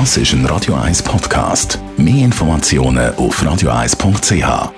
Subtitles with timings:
[0.00, 1.78] Das ist ein Radio 1 Podcast.
[1.96, 4.72] Mehr Informationen auf radio1.ch.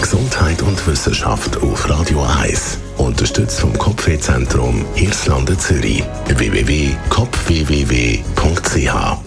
[0.00, 2.78] Gesundheit und Wissenschaft auf Radio 1.
[2.96, 6.02] Unterstützt vom Kopfwehzentrum Irlande Zürich.
[6.28, 9.18] www.kopfwww.ch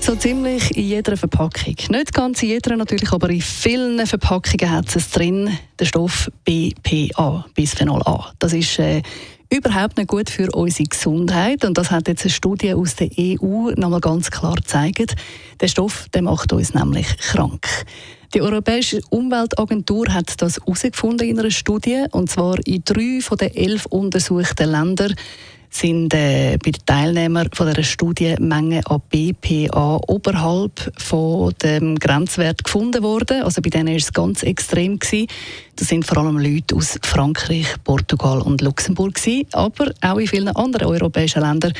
[0.00, 1.74] so ziemlich in jeder Verpackung.
[1.90, 7.44] Nicht ganz in jeder natürlich, aber in vielen Verpackungen hat es drin den Stoff BPA,
[7.54, 8.32] Bisphenol A.
[8.38, 9.02] Das ist äh,
[9.50, 11.64] überhaupt nicht gut für unsere Gesundheit.
[11.64, 15.16] Und das hat jetzt eine Studie aus der EU nochmal ganz klar gezeigt.
[15.60, 17.66] Der Stoff der macht uns nämlich krank.
[18.34, 23.54] Die Europäische Umweltagentur hat das herausgefunden in einer Studie, und zwar in drei von den
[23.54, 25.14] elf untersuchten Ländern
[25.70, 32.64] sind äh, bei den Teilnehmern von dieser Studie Mengen an BPA oberhalb von dem Grenzwert
[32.64, 33.42] gefunden worden.
[33.42, 35.26] Also bei denen ist es ganz extrem gewesen.
[35.76, 39.46] Das sind vor allem Leute aus Frankreich, Portugal und Luxemburg gewesen.
[39.52, 41.72] Aber auch in vielen anderen europäischen Ländern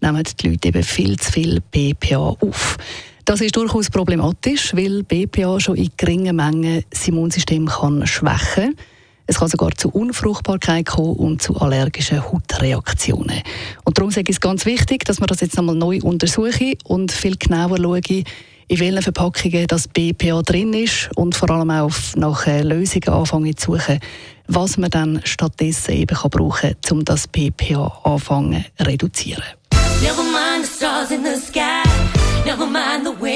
[0.00, 2.76] nehmen die Leute eben viel zu viel BPA auf.
[3.24, 8.95] Das ist durchaus problematisch, weil BPA schon in geringen Mengen das Immunsystem kann schwächen kann.
[9.26, 13.42] Es kann sogar zu Unfruchtbarkeit kommen und zu allergischen Hautreaktionen.
[13.84, 17.10] Und darum sage ich es ganz wichtig, dass man das jetzt nochmal neu untersuche und
[17.10, 18.24] viel genauer schaue,
[18.68, 23.56] in welchen Verpackungen das BPA drin ist und vor allem auch nach äh, Lösungen anfangen
[23.56, 24.00] zu suchen,
[24.48, 29.44] was man dann stattdessen eben kann brauchen kann, um das BPA anfangen zu reduzieren.
[30.02, 31.82] Never mind the stars in the sky,
[32.44, 33.35] never mind the wind.